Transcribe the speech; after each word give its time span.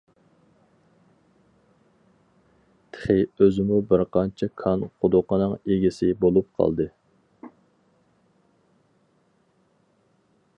تېخى 2.95 3.17
ئۆزىمۇ 3.27 3.77
بىرقانچە 3.91 4.49
كان 4.63 4.87
قۇدۇقىنىڭ 5.05 5.55
ئىگىسى 5.75 6.11
بولۇپ 6.25 6.51
قالدى. 6.63 6.89